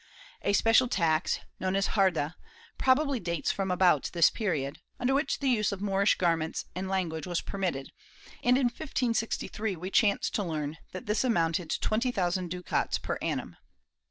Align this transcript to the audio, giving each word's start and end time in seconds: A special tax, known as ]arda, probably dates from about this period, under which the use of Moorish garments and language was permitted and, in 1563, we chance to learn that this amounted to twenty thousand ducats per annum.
A 0.41 0.53
special 0.53 0.87
tax, 0.87 1.37
known 1.59 1.75
as 1.75 1.89
]arda, 1.95 2.35
probably 2.79 3.19
dates 3.19 3.51
from 3.51 3.69
about 3.69 4.09
this 4.13 4.31
period, 4.31 4.79
under 4.99 5.13
which 5.13 5.37
the 5.37 5.47
use 5.47 5.71
of 5.71 5.79
Moorish 5.79 6.15
garments 6.17 6.65
and 6.73 6.89
language 6.89 7.27
was 7.27 7.41
permitted 7.41 7.91
and, 8.43 8.57
in 8.57 8.65
1563, 8.65 9.75
we 9.75 9.91
chance 9.91 10.31
to 10.31 10.41
learn 10.43 10.77
that 10.91 11.05
this 11.05 11.23
amounted 11.23 11.69
to 11.69 11.79
twenty 11.79 12.11
thousand 12.11 12.49
ducats 12.49 12.97
per 12.97 13.19
annum. 13.21 13.57